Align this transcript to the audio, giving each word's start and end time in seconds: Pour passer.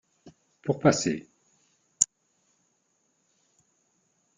Pour 0.63 0.79
passer. 0.79 1.29